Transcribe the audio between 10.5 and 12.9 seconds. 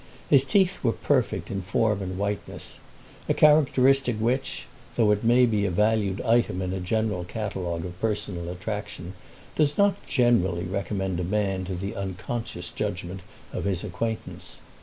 recommend a man to the unconscious